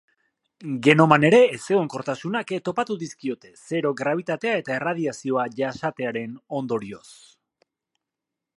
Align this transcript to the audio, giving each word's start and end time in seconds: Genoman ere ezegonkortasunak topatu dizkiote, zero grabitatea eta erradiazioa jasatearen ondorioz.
Genoman 0.85 1.25
ere 1.27 1.41
ezegonkortasunak 1.57 2.53
topatu 2.69 2.97
dizkiote, 3.03 3.51
zero 3.67 3.91
grabitatea 4.01 4.55
eta 4.63 4.75
erradiazioa 4.79 5.45
jasatearen 5.61 6.35
ondorioz. 6.61 7.07